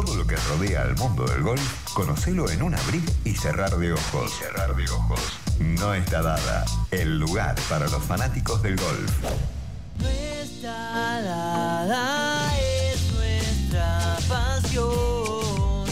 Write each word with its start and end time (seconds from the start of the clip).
Todo 0.00 0.14
lo 0.14 0.24
que 0.28 0.36
rodea 0.36 0.82
al 0.82 0.94
mundo 0.94 1.24
del 1.24 1.42
golf, 1.42 1.92
conocelo 1.92 2.48
en 2.48 2.62
un 2.62 2.72
abrir 2.72 3.02
y 3.24 3.32
cerrar 3.32 3.76
de 3.76 3.92
ojos. 3.92 4.32
cerrar 4.38 4.76
de 4.76 4.84
ojos. 4.84 5.18
No 5.58 5.92
está 5.92 6.22
dada 6.22 6.64
el 6.92 7.18
lugar 7.18 7.56
para 7.68 7.88
los 7.88 8.00
fanáticos 8.04 8.62
del 8.62 8.76
golf. 8.76 9.12
No 10.00 10.08
está 10.08 11.20
dada, 11.20 12.48
es 12.60 13.12
nuestra 13.12 14.18
pasión. 14.28 15.84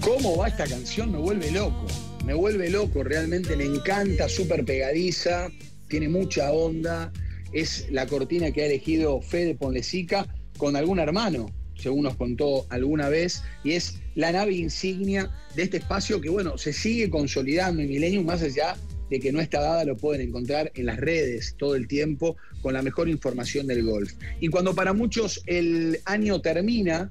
¿Cómo 0.00 0.38
va 0.38 0.48
esta 0.48 0.66
canción? 0.66 1.12
Me 1.12 1.18
vuelve 1.18 1.50
loco. 1.50 1.84
Me 2.24 2.32
vuelve 2.32 2.70
loco, 2.70 3.04
realmente 3.04 3.54
me 3.54 3.66
encanta, 3.66 4.30
súper 4.30 4.64
pegadiza, 4.64 5.50
tiene 5.88 6.08
mucha 6.08 6.50
onda. 6.52 7.12
Es 7.52 7.86
la 7.90 8.06
cortina 8.06 8.50
que 8.50 8.62
ha 8.62 8.66
elegido 8.66 9.20
Fede 9.20 9.54
Ponlesica 9.54 10.26
con 10.56 10.74
algún 10.74 11.00
hermano, 11.00 11.50
según 11.82 12.04
nos 12.04 12.16
contó 12.16 12.66
alguna 12.70 13.08
vez, 13.08 13.42
y 13.64 13.72
es 13.72 14.00
la 14.14 14.32
nave 14.32 14.52
insignia 14.54 15.30
de 15.56 15.64
este 15.64 15.78
espacio 15.78 16.20
que, 16.20 16.28
bueno, 16.28 16.56
se 16.56 16.72
sigue 16.72 17.10
consolidando 17.10 17.82
en 17.82 17.88
Millennium, 17.88 18.24
más 18.24 18.42
allá 18.42 18.76
de 19.10 19.20
que 19.20 19.32
no 19.32 19.40
está 19.40 19.60
dada, 19.60 19.84
lo 19.84 19.96
pueden 19.96 20.28
encontrar 20.28 20.72
en 20.74 20.86
las 20.86 20.96
redes 20.96 21.54
todo 21.58 21.74
el 21.74 21.86
tiempo 21.86 22.36
con 22.62 22.72
la 22.72 22.80
mejor 22.80 23.08
información 23.10 23.66
del 23.66 23.84
golf. 23.84 24.14
Y 24.40 24.48
cuando 24.48 24.74
para 24.74 24.94
muchos 24.94 25.42
el 25.46 26.00
año 26.06 26.40
termina, 26.40 27.10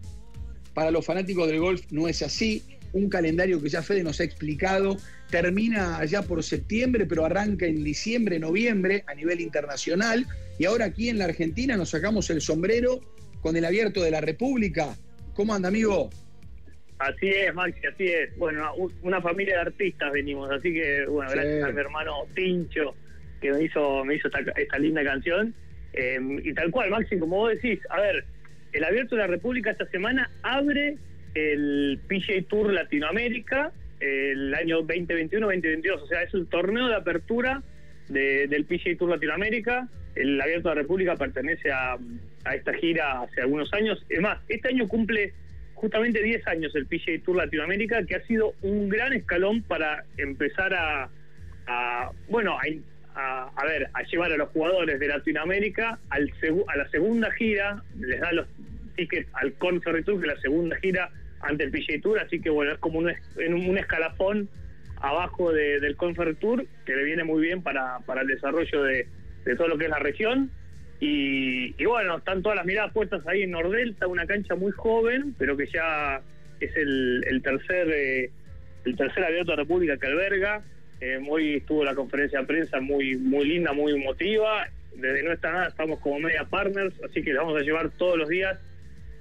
para 0.74 0.90
los 0.90 1.06
fanáticos 1.06 1.48
del 1.48 1.60
golf 1.60 1.84
no 1.92 2.08
es 2.08 2.24
así. 2.24 2.64
Un 2.94 3.08
calendario 3.08 3.62
que 3.62 3.70
ya 3.70 3.84
Fede 3.84 4.04
nos 4.04 4.20
ha 4.20 4.24
explicado 4.24 4.98
termina 5.30 5.98
allá 5.98 6.24
por 6.24 6.44
septiembre, 6.44 7.06
pero 7.06 7.26
arranca 7.26 7.66
en 7.66 7.84
diciembre, 7.84 8.40
noviembre 8.40 9.04
a 9.08 9.14
nivel 9.14 9.40
internacional. 9.40 10.26
Y 10.58 10.66
ahora 10.66 10.86
aquí 10.86 11.10
en 11.10 11.20
la 11.20 11.26
Argentina 11.26 11.78
nos 11.78 11.90
sacamos 11.90 12.30
el 12.30 12.42
sombrero 12.42 13.00
con 13.42 13.56
el 13.58 13.66
abierto 13.66 14.04
de 14.04 14.12
la 14.12 14.22
República. 14.22 14.96
¿Cómo 15.34 15.54
anda, 15.54 15.68
amigo? 15.70 16.10
Así 17.00 17.30
es, 17.30 17.54
Maxi, 17.54 17.86
así 17.88 18.06
es. 18.08 18.38
Bueno, 18.38 18.72
una 19.02 19.22
familia 19.22 19.56
de 19.56 19.62
artistas 19.62 20.12
venimos, 20.12 20.50
así 20.52 20.72
que, 20.74 21.06
bueno, 21.08 21.32
Sí. 21.32 21.36
gracias 21.38 21.64
a 21.64 21.72
mi 21.72 21.80
hermano 21.80 22.14
Tincho, 22.36 22.96
que 23.42 23.52
me 23.52 23.64
hizo, 23.64 24.06
me 24.06 24.16
hizo 24.16 24.28
esta, 24.28 24.40
esta 24.56 24.78
linda 24.78 25.04
canción. 25.04 25.54
Eh, 25.94 26.20
y 26.44 26.54
tal 26.54 26.70
cual, 26.72 26.92
Maxi, 26.92 27.18
como 27.18 27.38
vos 27.38 27.52
decís, 27.54 27.80
a 27.90 28.00
ver, 28.00 28.24
el 28.74 28.84
Abierto 28.84 29.16
de 29.16 29.22
la 29.22 29.28
República 29.28 29.72
esta 29.72 29.88
semana 29.88 30.30
abre 30.44 30.98
el 31.34 32.00
PGA 32.08 32.44
Tour 32.48 32.72
Latinoamérica 32.72 33.72
el 34.00 34.54
año 34.54 34.82
2021-2022, 34.84 36.02
o 36.02 36.08
sea, 36.08 36.22
es 36.24 36.34
el 36.34 36.48
torneo 36.48 36.88
de 36.88 36.96
apertura 36.96 37.64
de- 38.10 38.48
del 38.48 38.66
PGA 38.66 38.96
Tour 38.98 39.10
Latinoamérica. 39.10 39.88
El 40.16 40.40
Abierto 40.40 40.70
de 40.70 40.76
la 40.76 40.82
República 40.82 41.16
pertenece 41.16 41.72
a, 41.72 41.98
a 42.46 42.56
esta 42.56 42.74
gira 42.74 43.22
hace 43.22 43.42
algunos 43.42 43.72
años. 43.74 44.04
Es 44.10 44.22
más, 44.22 44.40
este 44.48 44.70
año 44.70 44.88
cumple 44.88 45.34
justamente 45.76 46.22
10 46.22 46.48
años 46.48 46.76
el 46.76 46.86
PGA 46.86 47.24
Tour 47.26 47.38
Latinoamérica, 47.38 48.06
que 48.06 48.16
ha 48.16 48.26
sido 48.28 48.54
un 48.62 48.90
gran 48.90 49.14
escalón 49.14 49.64
para 49.64 50.06
empezar 50.18 50.74
a, 50.74 51.10
bueno, 52.30 52.58
a, 53.16 53.66
ver, 53.66 53.90
a 53.94 54.04
llevar 54.04 54.32
a 54.32 54.38
los 54.38 54.50
jugadores 54.50 55.00
de 55.00 55.08
Latinoamérica 55.08 56.00
al 56.10 56.32
a 56.68 56.78
la 56.78 56.90
segunda 56.90 57.32
gira, 57.32 57.84
les 58.00 58.20
da 58.20 58.32
los 58.32 58.48
tickets 58.96 59.28
al 59.34 59.54
Conferry 59.54 60.04
Tour, 60.04 60.22
que 60.22 60.28
es 60.28 60.36
la 60.36 60.42
segunda 60.42 60.76
gira 60.78 61.10
ante 61.42 61.64
el 61.64 61.72
PGA 61.72 62.00
Tour, 62.02 62.20
así 62.20 62.40
que 62.40 62.50
bueno, 62.50 62.74
es 62.74 62.78
como 62.78 63.00
un, 63.00 63.10
en 63.10 63.54
un, 63.54 63.78
escalafón 63.78 64.50
abajo 64.98 65.52
de- 65.52 65.80
del 65.80 65.96
Conferry 65.96 66.36
Tour, 66.36 66.66
que 66.86 66.96
le 66.96 67.04
viene 67.04 67.24
muy 67.24 67.42
bien 67.42 67.64
para, 67.64 68.00
para 68.06 68.22
el 68.22 68.28
desarrollo 68.28 68.84
de, 68.84 69.08
de 69.46 69.56
todo 69.56 69.68
lo 69.68 69.78
que 69.78 69.86
es 69.86 69.90
la 69.90 70.00
región. 70.00 70.52
Y, 71.00 71.51
y 71.78 71.86
bueno, 71.86 72.18
están 72.18 72.42
todas 72.42 72.56
las 72.56 72.66
miradas 72.66 72.94
puestas 72.94 73.26
ahí 73.28 73.44
en 73.44 73.52
Nordelta, 73.52 74.08
una 74.08 74.26
cancha 74.26 74.56
muy 74.56 74.72
joven, 74.72 75.36
pero 75.38 75.58
que 75.58 75.68
ya 75.68 76.22
es 76.60 76.76
el, 76.76 77.24
el 77.28 77.42
tercer 77.42 77.90
eh, 77.90 78.32
el 78.86 78.96
tercer 78.96 79.24
abierto 79.24 79.52
de 79.52 79.58
la 79.58 79.64
República 79.64 79.98
que 79.98 80.08
alberga. 80.08 80.64
Eh, 81.00 81.20
hoy 81.28 81.56
estuvo 81.56 81.84
la 81.84 81.96
conferencia 81.96 82.40
de 82.40 82.46
prensa 82.46 82.80
muy 82.80 83.16
muy 83.18 83.46
linda, 83.46 83.74
muy 83.74 83.94
emotiva. 83.94 84.68
Desde 84.96 85.24
no 85.24 85.32
está 85.32 85.52
nada, 85.52 85.68
estamos 85.68 86.00
como 86.00 86.20
media 86.20 86.46
partners, 86.46 86.94
así 87.04 87.24
que 87.24 87.32
les 87.32 87.38
vamos 87.38 87.60
a 87.60 87.64
llevar 87.64 87.90
todos 87.92 88.18
los 88.18 88.28
días 88.30 88.60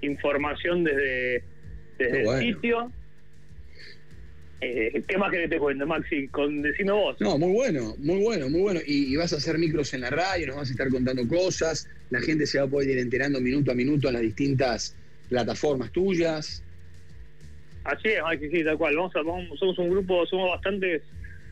información 0.01 0.83
desde, 0.83 1.43
desde 1.97 2.23
bueno. 2.23 2.39
el 2.41 2.53
sitio. 2.53 2.91
Eh, 4.63 5.01
¿Qué 5.07 5.17
más 5.17 5.31
que 5.31 5.47
te 5.47 5.57
cuente, 5.57 5.85
Maxi? 5.85 6.27
Con 6.27 6.61
Decime 6.61 6.91
vos. 6.91 7.19
No, 7.19 7.35
muy 7.37 7.51
bueno, 7.51 7.95
muy 7.97 8.21
bueno, 8.21 8.47
muy 8.47 8.61
bueno. 8.61 8.79
Y, 8.85 9.11
y 9.11 9.15
vas 9.15 9.33
a 9.33 9.37
hacer 9.37 9.57
micros 9.57 9.93
en 9.95 10.01
la 10.01 10.11
radio, 10.11 10.47
nos 10.47 10.57
vas 10.57 10.69
a 10.69 10.71
estar 10.71 10.87
contando 10.89 11.27
cosas, 11.27 11.89
la 12.11 12.21
gente 12.21 12.45
se 12.45 12.59
va 12.59 12.65
a 12.65 12.67
poder 12.67 12.89
ir 12.89 12.99
enterando 12.99 13.41
minuto 13.41 13.71
a 13.71 13.75
minuto 13.75 14.07
en 14.07 14.13
las 14.13 14.21
distintas 14.21 14.95
plataformas 15.29 15.91
tuyas. 15.91 16.63
Así 17.83 18.09
es, 18.09 18.21
Maxi, 18.21 18.49
sí, 18.51 18.63
tal 18.63 18.77
cual. 18.77 18.95
Vamos 18.95 19.15
a, 19.15 19.23
vamos- 19.23 19.57
somos 19.57 19.79
un 19.79 19.89
grupo, 19.89 20.25
somos 20.27 20.51
bastantes, 20.51 21.01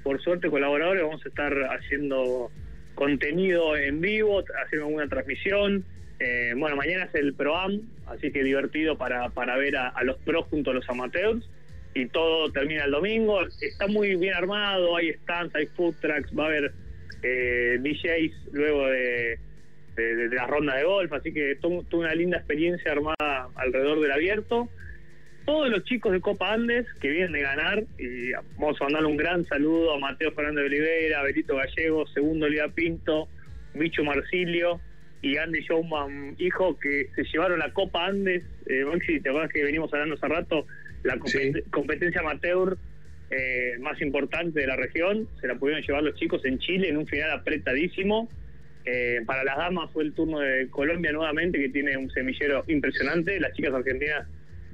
por 0.03 0.21
suerte, 0.21 0.47
colaboradores. 0.49 1.01
Vamos 1.03 1.25
a 1.25 1.29
estar 1.29 1.51
haciendo 1.71 2.51
contenido 2.93 3.75
en 3.75 4.01
vivo, 4.01 4.43
haciendo 4.63 4.85
alguna 4.85 5.07
transmisión. 5.07 5.83
Eh, 6.19 6.53
bueno, 6.55 6.75
mañana 6.75 7.05
es 7.05 7.15
el 7.15 7.33
ProAm, 7.33 7.81
así 8.05 8.31
que 8.31 8.43
divertido 8.43 8.97
para, 8.99 9.29
para 9.29 9.57
ver 9.57 9.77
a, 9.77 9.87
a 9.87 10.03
los 10.03 10.17
pros 10.17 10.45
junto 10.51 10.69
a 10.69 10.73
los 10.75 10.87
amateurs. 10.89 11.43
Y 11.93 12.05
todo 12.07 12.51
termina 12.51 12.85
el 12.85 12.91
domingo. 12.91 13.41
Está 13.61 13.87
muy 13.87 14.15
bien 14.15 14.33
armado, 14.33 14.95
hay 14.95 15.13
stands, 15.13 15.55
hay 15.55 15.65
food 15.67 15.95
trucks, 16.01 16.29
va 16.37 16.43
a 16.43 16.47
haber 16.47 16.71
eh, 17.23 17.77
DJs 17.81 18.53
luego 18.53 18.87
de, 18.87 19.39
de, 19.95 20.15
de 20.29 20.35
las 20.35 20.47
rondas 20.47 20.77
de 20.77 20.83
golf, 20.83 21.11
así 21.13 21.33
que 21.33 21.55
toda 21.55 21.83
una 21.91 22.13
linda 22.13 22.37
experiencia 22.37 22.91
armada 22.91 23.49
alrededor 23.55 23.99
del 23.99 24.11
abierto 24.11 24.69
todos 25.49 25.69
los 25.71 25.83
chicos 25.83 26.11
de 26.11 26.21
Copa 26.21 26.53
Andes 26.53 26.85
que 27.01 27.09
vienen 27.09 27.31
de 27.31 27.41
ganar, 27.41 27.83
y 27.97 28.33
vamos 28.59 28.79
a 28.79 28.83
mandarle 28.83 29.07
un 29.07 29.17
gran 29.17 29.43
saludo 29.45 29.95
a 29.95 29.97
Mateo 29.97 30.31
Fernández 30.33 30.61
de 30.61 30.67
Oliveira, 30.67 31.21
a 31.21 31.23
Benito 31.23 31.55
Gallego, 31.55 32.05
Segundo 32.05 32.47
Lía 32.47 32.67
Pinto, 32.67 33.27
Bicho 33.73 34.03
Marsilio 34.03 34.79
y 35.23 35.37
Andy 35.37 35.61
Showman, 35.61 36.35
hijo, 36.37 36.77
que 36.77 37.09
se 37.15 37.23
llevaron 37.23 37.57
la 37.57 37.73
Copa 37.73 38.05
Andes. 38.05 38.43
Eh, 38.67 38.85
Maxi, 38.85 39.21
¿te 39.21 39.29
acuerdas 39.29 39.51
que 39.51 39.63
venimos 39.63 39.91
hablando 39.91 40.13
hace 40.13 40.27
rato? 40.27 40.67
La 41.03 41.15
compet- 41.17 41.63
Sí. 41.63 41.69
competencia 41.71 42.21
amateur 42.21 42.77
eh, 43.31 43.73
más 43.79 44.01
importante 44.01 44.59
de 44.59 44.65
la 44.67 44.75
región, 44.75 45.27
se 45.39 45.47
la 45.47 45.53
pudieron 45.55 45.83
llevar 45.83 46.01
los 46.03 46.15
chicos 46.15 46.43
en 46.45 46.57
Chile 46.59 46.89
en 46.89 46.97
un 46.97 47.05
final 47.05 47.29
apretadísimo. 47.31 48.27
Eh, 48.85 49.19
para 49.25 49.43
las 49.43 49.55
damas 49.57 49.91
fue 49.91 50.03
el 50.03 50.13
turno 50.13 50.39
de 50.39 50.67
Colombia 50.69 51.11
nuevamente, 51.11 51.59
que 51.59 51.69
tiene 51.69 51.95
un 51.95 52.09
semillero 52.09 52.63
impresionante. 52.67 53.39
Las 53.39 53.53
chicas 53.53 53.71
argentinas 53.73 54.27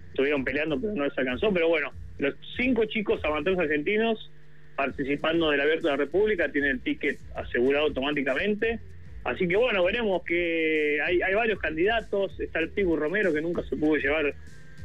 estuvieron 0.10 0.46
peleando, 0.46 0.80
pero 0.80 0.94
no 0.94 1.04
les 1.04 1.18
alcanzó. 1.18 1.52
Pero 1.54 1.68
bueno, 1.68 1.92
los 2.18 2.34
cinco 2.56 2.86
chicos 2.86 3.20
amateurs 3.26 3.60
argentinos 3.60 4.32
participando 4.78 5.52
del 5.52 5.60
Abierto 5.62 5.88
de 5.88 5.92
la 5.94 5.98
República 5.98 6.50
tienen 6.50 6.72
el 6.72 6.80
ticket 6.80 7.18
asegurado 7.36 7.88
automáticamente. 7.88 8.80
Así 9.26 9.48
que 9.48 9.58
bueno, 9.58 9.84
veremos 9.84 10.24
que 10.24 11.00
hay, 11.04 11.22
hay 11.22 11.34
varios 11.34 11.60
candidatos. 11.60 12.40
Está 12.40 12.60
el 12.60 12.70
Pigu 12.70 12.96
Romero, 12.96 13.34
que 13.34 13.42
nunca 13.42 13.64
se 13.64 13.76
pudo 13.76 13.98
llevar 13.98 14.34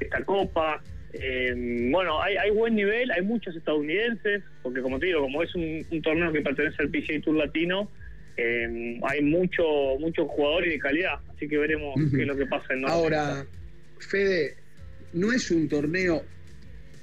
esta 0.00 0.24
copa. 0.24 0.82
Eh, 1.12 1.88
bueno, 1.90 2.22
hay, 2.22 2.36
hay 2.36 2.50
buen 2.50 2.76
nivel, 2.76 3.10
hay 3.10 3.22
muchos 3.22 3.56
estadounidenses, 3.56 4.42
porque 4.62 4.80
como 4.80 4.98
te 4.98 5.06
digo, 5.06 5.22
como 5.22 5.42
es 5.42 5.54
un, 5.54 5.84
un 5.90 6.02
torneo 6.02 6.32
que 6.32 6.40
pertenece 6.40 6.82
al 6.82 6.90
PGA 6.90 7.20
Tour 7.20 7.36
Latino, 7.36 7.90
eh, 8.36 9.00
hay 9.02 9.22
mucho 9.22 9.64
muchos 9.98 10.28
jugadores 10.28 10.70
de 10.70 10.78
calidad. 10.78 11.20
Así 11.34 11.48
que 11.48 11.58
veremos 11.58 11.94
qué 12.10 12.22
es 12.22 12.26
lo 12.26 12.36
que 12.36 12.46
pasa 12.46 12.72
en. 12.72 12.88
Ahora, 12.88 13.44
Fede, 13.98 14.56
no 15.12 15.32
es 15.32 15.50
un 15.50 15.68
torneo, 15.68 16.24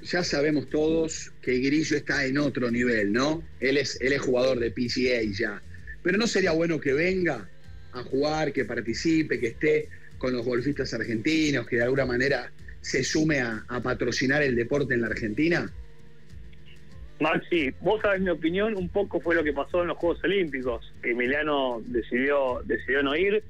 ya 0.03 0.23
sabemos 0.23 0.69
todos 0.69 1.31
que 1.41 1.59
Grillo 1.59 1.97
está 1.97 2.25
en 2.25 2.37
otro 2.37 2.71
nivel, 2.71 3.11
¿no? 3.11 3.43
Él 3.59 3.77
es, 3.77 3.99
él 4.01 4.13
es 4.13 4.21
jugador 4.21 4.59
de 4.59 4.71
PCA 4.71 5.21
ya. 5.31 5.61
Pero 6.01 6.17
no 6.17 6.27
sería 6.27 6.51
bueno 6.51 6.79
que 6.79 6.93
venga 6.93 7.49
a 7.91 8.03
jugar, 8.03 8.53
que 8.53 8.65
participe, 8.65 9.39
que 9.39 9.47
esté 9.47 9.89
con 10.17 10.33
los 10.33 10.45
golfistas 10.45 10.93
argentinos, 10.93 11.67
que 11.67 11.77
de 11.77 11.83
alguna 11.83 12.05
manera 12.05 12.51
se 12.81 13.03
sume 13.03 13.39
a, 13.41 13.63
patrocinar 13.83 14.41
el 14.43 14.55
deporte 14.55 14.93
en 14.93 15.01
la 15.01 15.07
Argentina. 15.07 15.71
Maxi, 17.19 17.73
vos 17.81 18.01
sabés 18.01 18.21
mi 18.21 18.29
opinión, 18.29 18.75
un 18.77 18.89
poco 18.89 19.19
fue 19.19 19.35
lo 19.35 19.43
que 19.43 19.53
pasó 19.53 19.81
en 19.81 19.87
los 19.87 19.97
Juegos 19.97 20.23
Olímpicos, 20.23 20.93
Emiliano 21.01 21.81
decidió, 21.85 22.61
decidió 22.65 23.01
no 23.01 23.15
ir. 23.15 23.43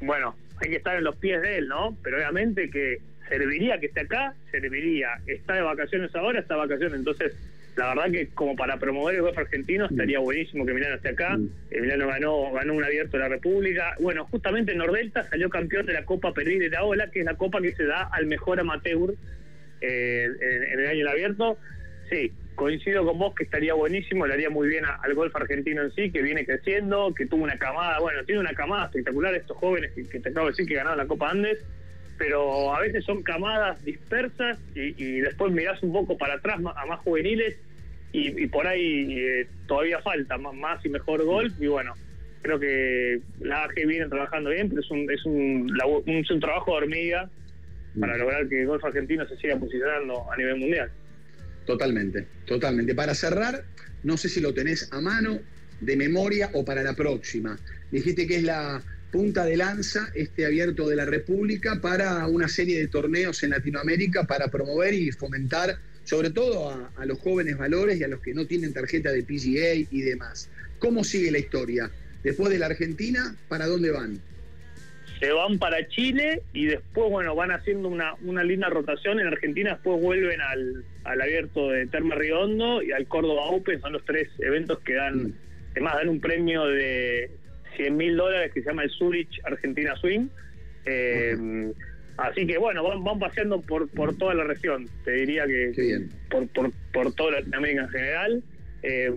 Bueno, 0.00 0.34
hay 0.56 0.70
que 0.70 0.76
estar 0.76 0.96
en 0.96 1.04
los 1.04 1.16
pies 1.16 1.42
de 1.42 1.58
él, 1.58 1.68
¿no? 1.68 1.96
Pero 2.02 2.16
obviamente 2.16 2.70
que 2.70 2.98
serviría 3.28 3.78
que 3.78 3.86
esté 3.86 4.00
acá, 4.00 4.34
serviría. 4.50 5.08
Está 5.26 5.54
de 5.54 5.62
vacaciones 5.62 6.14
ahora, 6.14 6.40
está 6.40 6.54
de 6.54 6.60
vacaciones. 6.60 6.98
Entonces, 6.98 7.34
la 7.76 7.88
verdad 7.94 8.10
que 8.12 8.28
como 8.28 8.54
para 8.54 8.78
promover 8.78 9.14
el 9.16 9.22
golf 9.22 9.38
argentino 9.38 9.86
estaría 9.86 10.18
buenísimo 10.18 10.64
que 10.66 10.72
Emiliano 10.72 10.96
esté 10.96 11.10
acá. 11.10 11.36
Mm. 11.38 11.48
Emiliano 11.70 12.06
ganó, 12.08 12.52
ganó 12.52 12.74
un 12.74 12.84
abierto 12.84 13.16
de 13.16 13.22
la 13.22 13.28
República. 13.28 13.94
Bueno, 14.00 14.26
justamente 14.26 14.74
Nordelta 14.74 15.22
salió 15.30 15.48
campeón 15.48 15.86
de 15.86 15.94
la 15.94 16.04
Copa 16.04 16.34
Perú 16.34 16.58
de 16.58 16.68
la 16.68 16.84
Ola, 16.84 17.10
que 17.10 17.20
es 17.20 17.24
la 17.24 17.34
copa 17.36 17.60
que 17.62 17.72
se 17.74 17.84
da 17.84 18.08
al 18.12 18.26
mejor 18.26 18.60
amateur 18.60 19.14
eh, 19.80 20.26
en, 20.40 20.62
en 20.64 20.80
el 20.80 20.86
año 20.86 20.98
del 20.98 21.08
abierto. 21.08 21.58
Sí, 22.10 22.30
coincido 22.54 23.06
con 23.06 23.18
vos 23.18 23.34
que 23.34 23.44
estaría 23.44 23.72
buenísimo, 23.74 24.26
le 24.26 24.34
haría 24.34 24.50
muy 24.50 24.68
bien 24.68 24.84
a- 24.84 24.96
al 25.02 25.14
golf 25.14 25.34
argentino 25.34 25.82
en 25.82 25.90
sí, 25.92 26.10
que 26.12 26.20
viene 26.20 26.44
creciendo, 26.44 27.14
que 27.14 27.24
tuvo 27.26 27.44
una 27.44 27.56
camada, 27.58 27.98
bueno, 28.00 28.22
tiene 28.24 28.40
una 28.42 28.52
camada 28.52 28.84
espectacular 28.86 29.34
estos 29.34 29.56
jóvenes 29.56 29.92
que, 29.92 30.06
que 30.06 30.20
te 30.20 30.28
acabo 30.28 30.46
de 30.46 30.52
decir 30.52 30.66
que 30.66 30.74
ganaron 30.74 30.98
la 30.98 31.06
Copa 31.06 31.30
Andes. 31.30 31.58
Pero 32.18 32.74
a 32.74 32.80
veces 32.80 33.04
son 33.04 33.22
camadas 33.22 33.82
dispersas 33.84 34.58
y, 34.74 35.20
después 35.20 35.52
mirás 35.52 35.82
un 35.82 35.92
poco 35.92 36.16
para 36.16 36.34
atrás 36.34 36.60
a 36.76 36.86
más 36.86 37.00
juveniles 37.00 37.56
y, 38.12 38.46
por 38.48 38.66
ahí 38.66 39.18
eh, 39.18 39.46
todavía 39.66 40.00
falta 40.00 40.36
más, 40.38 40.54
más 40.54 40.84
y 40.84 40.88
mejor 40.88 41.24
golf 41.24 41.52
y 41.60 41.66
bueno, 41.66 41.94
creo 42.42 42.60
que 42.60 43.20
la 43.40 43.64
AG 43.64 43.74
viene 43.86 44.08
trabajando 44.08 44.50
bien, 44.50 44.68
pero 44.68 44.82
es 44.82 44.90
un, 44.90 45.10
es 45.10 45.24
un, 45.24 45.70
un, 46.06 46.26
un 46.30 46.40
trabajo 46.40 46.72
de 46.72 46.76
hormiga 46.78 47.30
para 47.98 48.14
mm. 48.14 48.18
lograr 48.18 48.48
que 48.48 48.60
el 48.60 48.66
golf 48.66 48.84
argentino 48.84 49.26
se 49.26 49.36
siga 49.36 49.56
posicionando 49.56 50.30
a 50.30 50.36
nivel 50.36 50.56
mundial. 50.56 50.90
Totalmente, 51.66 52.26
totalmente. 52.46 52.94
Para 52.94 53.14
cerrar, 53.14 53.64
no 54.02 54.16
sé 54.16 54.28
si 54.28 54.40
lo 54.40 54.52
tenés 54.52 54.92
a 54.92 55.00
mano, 55.00 55.38
de 55.80 55.96
memoria 55.96 56.50
o 56.54 56.64
para 56.64 56.82
la 56.82 56.94
próxima. 56.94 57.58
Dijiste 57.90 58.26
que 58.26 58.36
es 58.36 58.42
la 58.42 58.82
punta 59.12 59.44
de 59.44 59.56
lanza 59.58 60.10
este 60.14 60.46
abierto 60.46 60.88
de 60.88 60.96
la 60.96 61.04
República 61.04 61.80
para 61.80 62.26
una 62.26 62.48
serie 62.48 62.80
de 62.80 62.88
torneos 62.88 63.42
en 63.42 63.50
Latinoamérica 63.50 64.24
para 64.24 64.48
promover 64.48 64.94
y 64.94 65.12
fomentar 65.12 65.76
sobre 66.04 66.30
todo 66.30 66.70
a, 66.96 67.06
los 67.06 67.20
jóvenes 67.20 67.58
valores 67.58 68.00
y 68.00 68.04
a 68.04 68.08
los 68.08 68.20
que 68.20 68.34
no 68.34 68.46
tienen 68.46 68.72
tarjeta 68.72 69.12
de 69.12 69.22
PGA 69.22 69.86
y 69.90 70.00
demás. 70.00 70.50
¿Cómo 70.78 71.04
sigue 71.04 71.30
la 71.30 71.38
historia? 71.38 71.90
Después 72.24 72.50
de 72.50 72.58
la 72.58 72.66
Argentina, 72.66 73.36
¿para 73.48 73.66
dónde 73.66 73.90
van? 73.92 74.18
Se 75.20 75.30
van 75.30 75.58
para 75.58 75.86
Chile 75.86 76.42
y 76.52 76.64
después, 76.64 77.08
bueno, 77.08 77.36
van 77.36 77.52
haciendo 77.52 77.88
una, 77.88 78.14
una 78.22 78.42
linda 78.42 78.68
rotación 78.68 79.20
en 79.20 79.28
Argentina, 79.28 79.74
después 79.74 80.00
vuelven 80.00 80.40
al, 80.40 80.84
al 81.04 81.20
abierto 81.20 81.68
de 81.70 81.86
Terma 81.86 82.16
Riondo 82.16 82.82
y 82.82 82.90
al 82.90 83.06
Córdoba 83.06 83.42
Open, 83.44 83.80
son 83.80 83.92
los 83.92 84.04
tres 84.04 84.28
eventos 84.40 84.80
que 84.80 84.94
dan, 84.94 85.22
mm. 85.22 85.34
además 85.72 85.94
dan 85.94 86.08
un 86.08 86.20
premio 86.20 86.64
de 86.66 87.30
100 87.76 87.96
mil 87.96 88.16
dólares 88.16 88.52
que 88.52 88.62
se 88.62 88.68
llama 88.68 88.84
el 88.84 88.90
Zurich 88.90 89.40
Argentina 89.44 89.94
Swing. 89.96 90.28
Eh, 90.84 91.72
así 92.16 92.46
que 92.46 92.58
bueno, 92.58 92.82
van, 92.82 93.18
paseando 93.18 93.60
por, 93.60 93.88
por 93.90 94.16
toda 94.16 94.34
la 94.34 94.44
región, 94.44 94.88
te 95.04 95.12
diría 95.12 95.46
que 95.46 96.06
Por, 96.30 96.48
por, 96.48 96.72
por 96.92 97.14
toda 97.14 97.32
Latinoamérica 97.32 97.82
en 97.82 97.88
general. 97.88 98.42
Eh, 98.82 99.10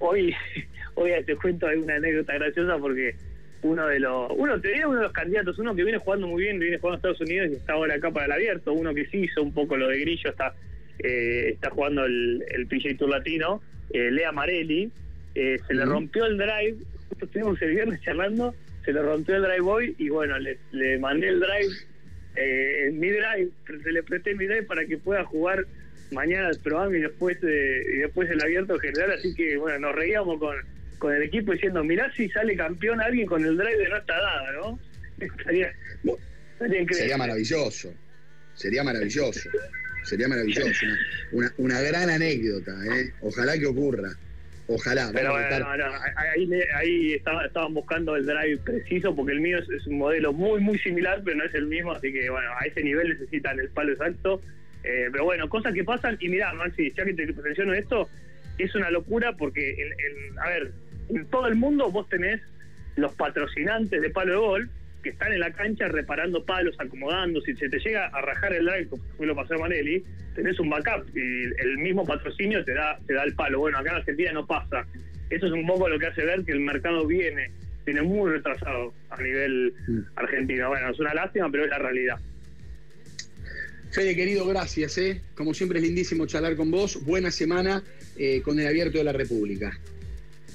hoy, 0.00 0.34
hoy 0.94 1.10
te 1.26 1.36
cuento 1.36 1.66
una 1.66 1.96
anécdota 1.96 2.34
graciosa 2.34 2.78
porque 2.78 3.14
uno 3.62 3.86
de 3.86 4.00
los, 4.00 4.32
uno 4.36 4.60
te 4.60 4.68
diría 4.68 4.88
uno 4.88 4.98
de 4.98 5.04
los 5.04 5.12
candidatos, 5.12 5.58
uno 5.58 5.74
que 5.74 5.84
viene 5.84 5.98
jugando 5.98 6.26
muy 6.26 6.42
bien, 6.42 6.58
viene 6.58 6.78
jugando 6.78 6.96
a 6.96 6.96
Estados 6.96 7.20
Unidos 7.20 7.50
y 7.50 7.54
está 7.54 7.74
ahora 7.74 7.94
acá 7.94 8.10
para 8.10 8.26
el 8.26 8.32
abierto, 8.32 8.72
uno 8.72 8.92
que 8.94 9.06
sí 9.06 9.18
hizo 9.18 9.42
un 9.42 9.52
poco 9.52 9.76
lo 9.76 9.88
de 9.88 10.00
Grillo, 10.00 10.30
está, 10.30 10.54
eh, 10.98 11.50
está 11.52 11.70
jugando 11.70 12.04
el, 12.04 12.44
el 12.48 12.66
PGA 12.66 12.96
Tour 12.96 13.10
Latino, 13.10 13.62
Lea 13.92 14.32
Marelli, 14.32 14.90
se 15.34 15.74
le 15.74 15.84
rompió 15.84 16.26
el 16.26 16.36
drive 16.36 16.76
estuvimos 17.24 17.60
el 17.62 17.70
viernes 17.70 18.00
charlando, 18.02 18.54
se 18.84 18.92
le 18.92 19.02
rompió 19.02 19.36
el 19.36 19.42
drive 19.42 19.60
boy 19.60 19.94
y 19.98 20.08
bueno, 20.08 20.38
le, 20.38 20.58
le 20.72 20.98
mandé 20.98 21.28
el 21.28 21.40
drive, 21.40 21.74
eh, 22.36 22.90
mi 22.92 23.08
drive, 23.08 23.50
se 23.82 23.92
le 23.92 24.02
presté 24.02 24.34
mi 24.34 24.46
drive 24.46 24.64
para 24.64 24.84
que 24.84 24.98
pueda 24.98 25.24
jugar 25.24 25.66
mañana 26.10 26.50
el 26.50 26.58
programa 26.58 26.96
y 26.96 27.00
después 27.00 27.38
eh, 27.42 27.82
y 27.94 27.98
después 27.98 28.28
el 28.30 28.40
abierto 28.42 28.78
general, 28.78 29.12
así 29.12 29.34
que 29.34 29.56
bueno, 29.56 29.78
nos 29.78 29.94
reíamos 29.94 30.38
con, 30.38 30.56
con 30.98 31.14
el 31.14 31.22
equipo 31.22 31.52
diciendo, 31.52 31.82
mirá 31.84 32.12
si 32.14 32.28
sale 32.28 32.56
campeón 32.56 33.00
alguien 33.00 33.26
con 33.26 33.44
el 33.44 33.56
drive 33.56 33.78
de 33.78 33.88
no 33.88 33.96
está 33.96 34.14
dada, 34.14 34.52
¿no? 34.52 34.78
Estaría, 35.20 35.72
sería 36.90 37.16
maravilloso, 37.16 37.92
sería 38.54 38.82
maravilloso, 38.82 39.48
sería 40.04 40.28
maravilloso, 40.28 40.86
una, 41.32 41.52
una 41.58 41.80
gran 41.80 42.10
anécdota, 42.10 42.72
¿eh? 42.86 43.12
ojalá 43.20 43.56
que 43.56 43.66
ocurra. 43.66 44.10
Ojalá. 44.68 45.10
Pero 45.12 45.32
bueno, 45.32 45.66
ahí, 46.16 46.48
ahí 46.74 47.12
estaban 47.14 47.74
buscando 47.74 48.16
el 48.16 48.24
drive 48.24 48.58
preciso 48.58 49.14
porque 49.14 49.32
el 49.32 49.40
mío 49.40 49.58
es, 49.58 49.86
un 49.86 49.98
modelo 49.98 50.32
muy, 50.32 50.60
muy 50.60 50.78
similar, 50.78 51.20
pero 51.24 51.38
no 51.38 51.44
es 51.44 51.54
el 51.54 51.66
mismo, 51.66 51.92
así 51.92 52.12
que 52.12 52.30
bueno, 52.30 52.48
a 52.58 52.64
ese 52.64 52.82
nivel 52.82 53.08
necesitan 53.10 53.58
el 53.58 53.68
palo 53.70 53.92
exacto. 53.92 54.40
Eh, 54.84 55.08
pero 55.12 55.24
bueno, 55.24 55.48
cosas 55.48 55.74
que 55.74 55.84
pasan, 55.84 56.16
y 56.20 56.28
mirá, 56.28 56.52
Maxi, 56.54 56.92
ya 56.96 57.04
que 57.04 57.14
te 57.14 57.26
menciono 57.26 57.72
esto, 57.74 58.08
es 58.58 58.74
una 58.74 58.90
locura 58.90 59.36
porque, 59.36 59.76
a 60.40 60.48
ver, 60.48 60.72
en 61.08 61.26
todo 61.26 61.46
el 61.46 61.54
mundo 61.54 61.90
vos 61.90 62.08
tenés 62.08 62.40
los 62.96 63.12
patrocinantes 63.14 64.00
de 64.00 64.10
palo 64.10 64.32
de 64.32 64.38
golf 64.38 64.70
que 65.02 65.10
están 65.10 65.32
en 65.32 65.40
la 65.40 65.52
cancha 65.52 65.88
reparando 65.88 66.44
palos, 66.44 66.74
acomodando. 66.78 67.40
Si 67.42 67.54
se 67.56 67.68
te 67.68 67.78
llega 67.78 68.06
a 68.06 68.20
rajar 68.20 68.54
el 68.54 68.64
drive, 68.64 68.86
como 68.88 69.02
fue 69.16 69.26
lo 69.26 69.34
pasó 69.34 69.54
a 69.54 69.58
Manelli, 69.58 70.02
tenés 70.34 70.58
un 70.60 70.70
backup 70.70 71.06
y 71.16 71.44
el 71.60 71.78
mismo 71.78 72.06
patrocinio 72.06 72.64
te 72.64 72.74
da, 72.74 72.98
te 73.06 73.14
da 73.14 73.24
el 73.24 73.34
palo. 73.34 73.60
Bueno, 73.60 73.78
acá 73.78 73.90
en 73.90 73.96
Argentina 73.96 74.32
no 74.32 74.46
pasa. 74.46 74.86
Eso 75.30 75.46
es 75.46 75.52
un 75.52 75.66
poco 75.66 75.88
lo 75.88 75.98
que 75.98 76.06
hace 76.06 76.24
ver 76.24 76.44
que 76.44 76.52
el 76.52 76.60
mercado 76.60 77.06
viene, 77.06 77.50
viene 77.84 78.02
muy 78.02 78.30
retrasado 78.30 78.92
a 79.10 79.20
nivel 79.20 79.74
mm. 79.88 80.00
argentino. 80.16 80.68
Bueno, 80.68 80.90
es 80.90 81.00
una 81.00 81.14
lástima, 81.14 81.50
pero 81.50 81.64
es 81.64 81.70
la 81.70 81.78
realidad. 81.78 82.20
Fede, 83.90 84.16
querido, 84.16 84.46
gracias. 84.46 84.96
¿eh? 84.98 85.20
Como 85.34 85.52
siempre 85.52 85.78
es 85.78 85.84
lindísimo 85.84 86.26
charlar 86.26 86.56
con 86.56 86.70
vos. 86.70 87.04
Buena 87.04 87.30
semana 87.30 87.82
eh, 88.16 88.40
con 88.42 88.58
el 88.58 88.66
Abierto 88.66 88.98
de 88.98 89.04
la 89.04 89.12
República. 89.12 89.78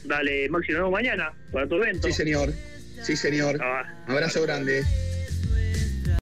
Dale, 0.06 0.48
Maxi, 0.50 0.72
nos 0.72 0.80
vemos 0.80 0.92
mañana 0.92 1.34
para 1.52 1.68
tu 1.68 1.76
evento. 1.76 2.08
Sí, 2.08 2.14
señor. 2.14 2.50
Sí, 3.02 3.16
señor. 3.16 3.58
Ah, 3.62 3.84
Abrazo 4.08 4.42
grande. 4.42 4.84